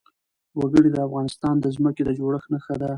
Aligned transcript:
وګړي 0.59 0.89
د 0.93 0.97
افغانستان 1.07 1.55
د 1.59 1.65
ځمکې 1.75 2.01
د 2.05 2.09
جوړښت 2.19 2.47
نښه 2.53 2.75
ده. 2.81 2.87